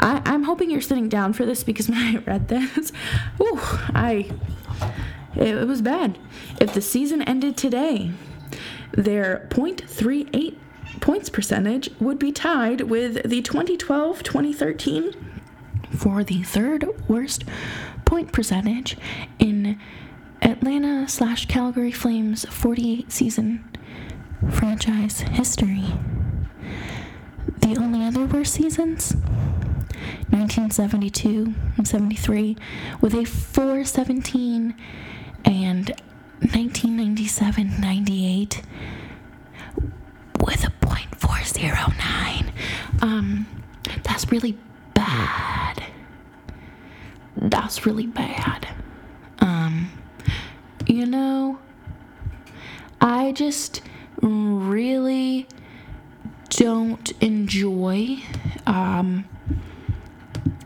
I, 0.00 0.22
am 0.24 0.44
hoping 0.44 0.70
you're 0.70 0.80
sitting 0.80 1.10
down 1.10 1.34
for 1.34 1.44
this 1.44 1.62
because 1.62 1.88
when 1.90 1.98
I 1.98 2.16
read 2.26 2.48
this, 2.48 2.90
ooh, 3.38 3.60
I, 3.94 4.30
it, 5.36 5.48
it 5.48 5.68
was 5.68 5.82
bad. 5.82 6.18
If 6.58 6.72
the 6.72 6.80
season 6.80 7.20
ended 7.20 7.58
today, 7.58 8.12
their 8.92 9.46
0.38 9.50 10.56
points 11.00 11.28
percentage 11.28 11.90
would 12.00 12.18
be 12.18 12.32
tied 12.32 12.82
with 12.82 13.28
the 13.28 13.42
2012 13.42 14.22
2013 14.22 15.31
for 15.96 16.24
the 16.24 16.42
third 16.42 16.86
worst 17.08 17.44
point 18.04 18.32
percentage 18.32 18.96
in 19.38 19.78
Atlanta 20.40 21.08
slash 21.08 21.46
Calgary 21.46 21.92
Flames 21.92 22.44
48 22.46 23.12
season 23.12 23.64
franchise 24.50 25.20
history. 25.20 25.84
The 27.60 27.76
only 27.78 28.04
other 28.04 28.26
worst 28.26 28.54
seasons 28.54 29.14
1972 30.30 31.54
and 31.76 31.86
73 31.86 32.56
with 33.00 33.14
a 33.14 33.24
417 33.24 34.74
and 35.44 35.88
1997 36.40 37.80
98 37.80 38.62
with 40.40 40.64
a 40.64 40.70
.409 40.80 42.52
um 43.00 43.46
that's 44.02 44.30
really 44.32 44.56
bad. 44.94 45.51
Really 47.80 48.06
bad. 48.06 48.68
Um, 49.40 49.90
you 50.86 51.06
know, 51.06 51.58
I 53.00 53.32
just 53.32 53.80
really 54.20 55.48
don't 56.50 57.10
enjoy 57.22 58.18
um, 58.66 59.24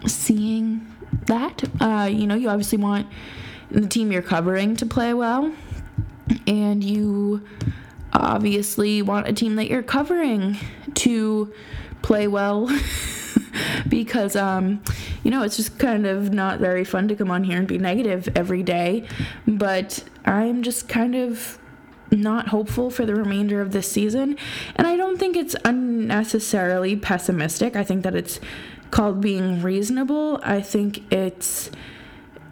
seeing 0.07 0.87
that. 1.27 1.63
Uh, 1.81 2.09
you 2.13 2.27
know, 2.27 2.35
you 2.35 2.49
obviously 2.49 2.79
want 2.79 3.07
the 3.71 3.87
team 3.87 4.11
you're 4.13 4.21
covering 4.21 4.77
to 4.77 4.85
play 4.85 5.15
well, 5.15 5.55
and 6.47 6.85
you 6.85 7.47
obviously 8.13 9.01
want 9.01 9.29
a 9.29 9.33
team 9.33 9.57
that 9.57 9.69
you're 9.71 9.83
covering 9.83 10.59
to 10.95 11.53
play 12.03 12.27
well. 12.27 12.69
because 13.89 14.37
um, 14.37 14.83
you 15.23 15.31
know 15.31 15.43
it's 15.43 15.57
just 15.57 15.79
kind 15.79 16.07
of 16.07 16.33
not 16.33 16.61
very 16.61 16.85
fun 16.85 17.09
to 17.09 17.17
come 17.17 17.31
on 17.31 17.45
here 17.45 17.59
and 17.59 17.69
be 17.69 17.79
negative 17.79 18.29
every 18.35 18.63
day. 18.63 19.07
But 19.47 20.05
I'm 20.25 20.63
just 20.63 20.89
kind 20.89 21.15
of 21.15 21.59
not 22.11 22.49
hopeful 22.49 22.91
for 22.91 23.05
the 23.05 23.15
remainder 23.15 23.61
of 23.61 23.73
this 23.73 23.91
season. 23.91 24.37
And 24.77 24.87
I 24.87 24.97
don't 24.97 25.19
think 25.19 25.37
it's 25.37 25.57
unnecessarily 25.65 26.97
pessimistic. 26.97 27.77
I 27.77 27.85
think 27.85 28.05
that 28.05 28.15
it's 28.15 28.41
called 28.91 29.21
being 29.21 29.63
reasonable. 29.63 30.41
I 30.43 30.61
think 30.61 31.13
it's 31.13 31.71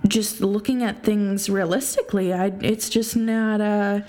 just 0.07 0.41
looking 0.41 0.83
at 0.83 1.03
things 1.03 1.49
realistically. 1.49 2.33
I 2.33 2.47
it's 2.61 2.89
just 2.89 3.17
not 3.17 3.61
a 3.61 4.05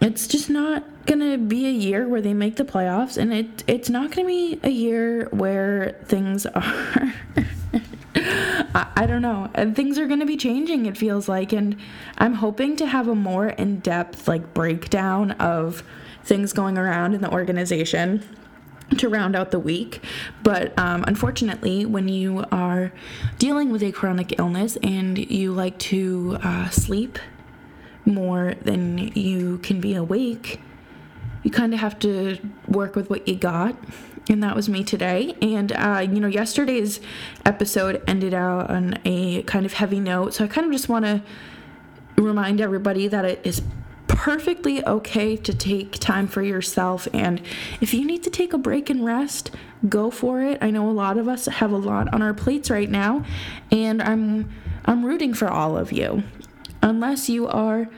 it's 0.00 0.26
just 0.26 0.48
not 0.48 0.84
gonna 1.10 1.36
be 1.36 1.66
a 1.66 1.70
year 1.70 2.06
where 2.06 2.22
they 2.22 2.32
make 2.32 2.54
the 2.54 2.64
playoffs 2.64 3.16
and 3.16 3.34
it 3.34 3.64
it's 3.66 3.90
not 3.90 4.12
gonna 4.12 4.28
be 4.28 4.60
a 4.62 4.70
year 4.70 5.26
where 5.32 5.98
things 6.04 6.46
are 6.46 7.14
I, 8.74 8.86
I 8.96 9.06
don't 9.06 9.22
know. 9.22 9.50
Things 9.74 9.98
are 9.98 10.06
going 10.06 10.20
to 10.20 10.26
be 10.26 10.36
changing, 10.36 10.86
it 10.86 10.96
feels 10.96 11.28
like. 11.28 11.52
And 11.52 11.76
I'm 12.18 12.34
hoping 12.34 12.76
to 12.76 12.86
have 12.86 13.08
a 13.08 13.14
more 13.14 13.48
in 13.48 13.78
depth, 13.78 14.26
like, 14.26 14.52
breakdown 14.52 15.32
of 15.32 15.82
things 16.24 16.52
going 16.52 16.76
around 16.76 17.14
in 17.14 17.20
the 17.20 17.30
organization 17.30 18.22
to 18.98 19.08
round 19.08 19.36
out 19.36 19.50
the 19.50 19.58
week. 19.58 20.02
But 20.42 20.76
um, 20.78 21.04
unfortunately, 21.06 21.86
when 21.86 22.08
you 22.08 22.44
are 22.50 22.92
dealing 23.38 23.70
with 23.70 23.82
a 23.82 23.92
chronic 23.92 24.38
illness 24.38 24.76
and 24.82 25.18
you 25.18 25.52
like 25.52 25.78
to 25.78 26.38
uh, 26.42 26.68
sleep 26.70 27.18
more 28.04 28.54
than 28.62 28.98
you 28.98 29.58
can 29.58 29.80
be 29.80 29.94
awake, 29.94 30.60
you 31.42 31.50
kind 31.50 31.72
of 31.72 31.80
have 31.80 31.98
to 32.00 32.38
work 32.68 32.96
with 32.96 33.10
what 33.10 33.26
you 33.26 33.36
got 33.36 33.76
and 34.30 34.42
that 34.42 34.54
was 34.54 34.68
me 34.68 34.84
today. 34.84 35.34
And, 35.42 35.72
uh, 35.72 36.06
you 36.08 36.20
know, 36.20 36.28
yesterday's 36.28 37.00
episode 37.44 38.02
ended 38.06 38.32
out 38.32 38.70
on 38.70 38.98
a 39.04 39.42
kind 39.42 39.66
of 39.66 39.72
heavy 39.72 39.98
note. 39.98 40.34
So 40.34 40.44
I 40.44 40.48
kind 40.48 40.66
of 40.66 40.72
just 40.72 40.88
want 40.88 41.04
to 41.04 41.22
remind 42.16 42.60
everybody 42.60 43.08
that 43.08 43.24
it 43.24 43.40
is 43.44 43.62
perfectly 44.06 44.84
okay 44.86 45.36
to 45.36 45.54
take 45.54 45.92
time 45.98 46.28
for 46.28 46.42
yourself. 46.42 47.08
And 47.12 47.42
if 47.80 47.92
you 47.94 48.04
need 48.04 48.22
to 48.24 48.30
take 48.30 48.52
a 48.52 48.58
break 48.58 48.88
and 48.88 49.04
rest, 49.04 49.50
go 49.88 50.10
for 50.10 50.42
it. 50.42 50.58
I 50.60 50.70
know 50.70 50.88
a 50.88 50.92
lot 50.92 51.18
of 51.18 51.26
us 51.26 51.46
have 51.46 51.72
a 51.72 51.76
lot 51.76 52.12
on 52.12 52.22
our 52.22 52.34
plates 52.34 52.70
right 52.70 52.90
now, 52.90 53.24
and 53.72 54.02
I'm 54.02 54.50
I'm 54.84 55.04
rooting 55.04 55.34
for 55.34 55.48
all 55.48 55.76
of 55.76 55.92
you. 55.92 56.22
Unless 56.82 57.28
you 57.28 57.46
are 57.48 57.88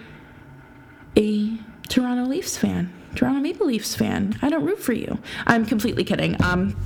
a 1.17 1.59
Toronto 1.89 2.25
Leafs 2.25 2.57
fan. 2.57 2.93
Toronto 3.15 3.41
Maple 3.41 3.67
Leafs 3.67 3.95
fan. 3.95 4.39
I 4.43 4.49
don't 4.49 4.65
root 4.65 4.79
for 4.79 4.93
you. 4.93 5.19
I'm 5.47 5.67
completely 5.67 6.05
kidding. 6.05 6.41
Um, 6.43 6.77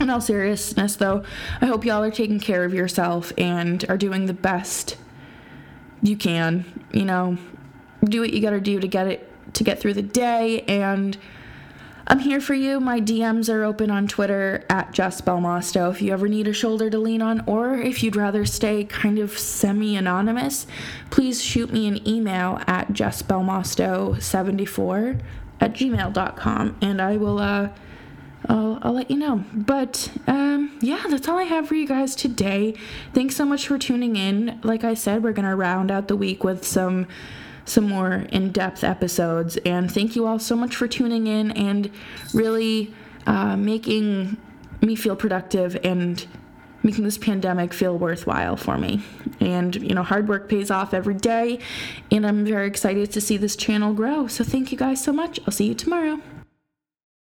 in 0.00 0.10
all 0.10 0.20
seriousness, 0.20 0.96
though, 0.96 1.24
I 1.60 1.66
hope 1.66 1.84
y'all 1.84 2.02
are 2.02 2.10
taking 2.10 2.40
care 2.40 2.64
of 2.64 2.74
yourself 2.74 3.32
and 3.36 3.84
are 3.88 3.96
doing 3.96 4.26
the 4.26 4.34
best 4.34 4.96
you 6.02 6.16
can. 6.16 6.64
You 6.92 7.04
know, 7.04 7.38
do 8.04 8.20
what 8.20 8.32
you 8.32 8.40
gotta 8.40 8.60
do 8.60 8.80
to 8.80 8.88
get 8.88 9.06
it 9.06 9.28
to 9.54 9.64
get 9.64 9.80
through 9.80 9.94
the 9.94 10.02
day 10.02 10.62
and 10.62 11.16
I'm 12.06 12.18
here 12.18 12.40
for 12.40 12.54
you. 12.54 12.80
My 12.80 13.00
DMs 13.00 13.52
are 13.52 13.62
open 13.62 13.90
on 13.90 14.08
Twitter 14.08 14.64
at 14.68 14.92
Jess 14.92 15.20
Belmosto 15.20 15.88
if 15.90 16.02
you 16.02 16.12
ever 16.12 16.26
need 16.26 16.48
a 16.48 16.52
shoulder 16.52 16.90
to 16.90 16.98
lean 16.98 17.22
on, 17.22 17.44
or 17.46 17.76
if 17.76 18.02
you'd 18.02 18.16
rather 18.16 18.44
stay 18.44 18.82
kind 18.84 19.20
of 19.20 19.38
semi 19.38 19.96
anonymous, 19.96 20.66
please 21.10 21.40
shoot 21.42 21.72
me 21.72 21.86
an 21.86 22.06
email 22.06 22.60
at 22.66 22.88
jessbelmosto74 22.88 25.20
at 25.62 25.74
gmail.com 25.74 26.76
and 26.82 27.00
I 27.00 27.16
will, 27.16 27.38
uh, 27.38 27.68
I'll, 28.48 28.80
I'll 28.82 28.92
let 28.92 29.10
you 29.10 29.16
know. 29.16 29.44
But 29.54 30.10
um, 30.26 30.76
yeah, 30.80 31.04
that's 31.08 31.28
all 31.28 31.38
I 31.38 31.44
have 31.44 31.68
for 31.68 31.76
you 31.76 31.86
guys 31.86 32.16
today. 32.16 32.74
Thanks 33.14 33.36
so 33.36 33.44
much 33.44 33.68
for 33.68 33.78
tuning 33.78 34.16
in. 34.16 34.60
Like 34.64 34.82
I 34.82 34.94
said, 34.94 35.22
we're 35.22 35.32
going 35.32 35.48
to 35.48 35.54
round 35.54 35.92
out 35.92 36.08
the 36.08 36.16
week 36.16 36.42
with 36.44 36.66
some 36.66 37.06
some 37.64 37.88
more 37.88 38.26
in-depth 38.30 38.82
episodes 38.82 39.56
and 39.58 39.88
thank 39.88 40.16
you 40.16 40.26
all 40.26 40.40
so 40.40 40.56
much 40.56 40.74
for 40.74 40.88
tuning 40.88 41.28
in 41.28 41.52
and 41.52 41.88
really 42.34 42.92
uh, 43.24 43.56
making 43.56 44.36
me 44.80 44.96
feel 44.96 45.14
productive 45.14 45.78
and 45.84 46.26
making 46.82 47.04
this 47.04 47.18
pandemic 47.18 47.72
feel 47.72 47.96
worthwhile 47.96 48.56
for 48.56 48.78
me. 48.78 49.02
And, 49.40 49.74
you 49.76 49.94
know, 49.94 50.02
hard 50.02 50.28
work 50.28 50.48
pays 50.48 50.70
off 50.70 50.94
every 50.94 51.14
day, 51.14 51.58
and 52.10 52.26
I'm 52.26 52.44
very 52.44 52.66
excited 52.66 53.10
to 53.12 53.20
see 53.20 53.36
this 53.36 53.56
channel 53.56 53.94
grow. 53.94 54.26
So, 54.26 54.44
thank 54.44 54.72
you 54.72 54.78
guys 54.78 55.02
so 55.02 55.12
much. 55.12 55.40
I'll 55.46 55.52
see 55.52 55.66
you 55.66 55.74
tomorrow. 55.74 56.18